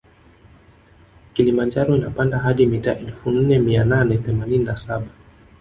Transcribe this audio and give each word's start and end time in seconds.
Kilimanjaro 1.33 1.95
inapanda 1.95 2.37
hadi 2.39 2.65
mita 2.65 2.97
elfu 2.99 3.31
nne 3.31 3.59
mia 3.59 3.85
nane 3.85 4.17
themanini 4.17 4.65
na 4.65 4.77
saba 4.77 5.07